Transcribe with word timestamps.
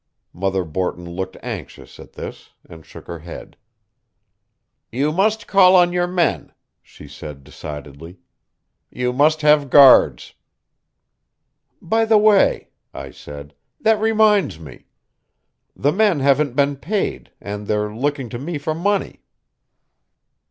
Mother 0.33 0.63
Borton 0.63 1.05
looked 1.07 1.37
anxious 1.43 1.99
at 1.99 2.13
this, 2.13 2.49
and 2.67 2.83
shook 2.83 3.05
her 3.05 3.19
head. 3.19 3.55
"You 4.91 5.11
must 5.11 5.45
call 5.45 5.75
on 5.75 5.93
your 5.93 6.07
men," 6.07 6.53
she 6.81 7.07
said 7.07 7.43
decidedly. 7.43 8.17
"You 8.89 9.13
must 9.13 9.43
have 9.43 9.69
guards." 9.69 10.33
"By 11.83 12.05
the 12.05 12.17
way," 12.17 12.69
I 12.95 13.11
said, 13.11 13.53
"that 13.79 13.99
reminds 14.01 14.59
me. 14.59 14.87
The 15.75 15.91
men 15.91 16.19
haven't 16.19 16.55
been 16.55 16.77
paid, 16.77 17.29
and 17.39 17.67
they're 17.67 17.93
looking 17.95 18.27
to 18.29 18.39
me 18.39 18.57
for 18.57 18.73
money." 18.73 19.21